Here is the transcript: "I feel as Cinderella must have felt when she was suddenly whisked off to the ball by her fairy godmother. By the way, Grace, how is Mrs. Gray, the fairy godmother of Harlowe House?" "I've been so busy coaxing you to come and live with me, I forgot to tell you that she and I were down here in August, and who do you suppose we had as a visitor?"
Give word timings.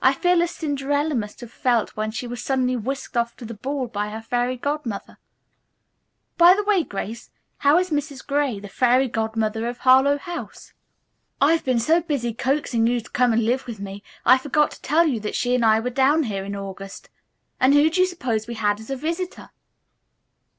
"I 0.00 0.14
feel 0.14 0.40
as 0.42 0.52
Cinderella 0.52 1.14
must 1.14 1.42
have 1.42 1.52
felt 1.52 1.94
when 1.94 2.10
she 2.12 2.26
was 2.26 2.42
suddenly 2.42 2.78
whisked 2.78 3.14
off 3.14 3.36
to 3.36 3.44
the 3.44 3.52
ball 3.52 3.88
by 3.88 4.08
her 4.08 4.22
fairy 4.22 4.56
godmother. 4.56 5.18
By 6.38 6.54
the 6.54 6.64
way, 6.64 6.82
Grace, 6.82 7.28
how 7.58 7.76
is 7.78 7.90
Mrs. 7.90 8.26
Gray, 8.26 8.58
the 8.58 8.70
fairy 8.70 9.06
godmother 9.06 9.68
of 9.68 9.76
Harlowe 9.80 10.16
House?" 10.16 10.72
"I've 11.42 11.62
been 11.62 11.78
so 11.78 12.00
busy 12.00 12.32
coaxing 12.32 12.86
you 12.86 13.02
to 13.02 13.10
come 13.10 13.34
and 13.34 13.44
live 13.44 13.66
with 13.66 13.80
me, 13.80 14.02
I 14.24 14.38
forgot 14.38 14.70
to 14.70 14.80
tell 14.80 15.06
you 15.06 15.20
that 15.20 15.36
she 15.36 15.54
and 15.54 15.62
I 15.62 15.78
were 15.78 15.90
down 15.90 16.22
here 16.22 16.42
in 16.42 16.56
August, 16.56 17.10
and 17.60 17.74
who 17.74 17.90
do 17.90 18.00
you 18.00 18.06
suppose 18.06 18.46
we 18.46 18.54
had 18.54 18.80
as 18.80 18.88
a 18.88 18.96
visitor?" 18.96 19.50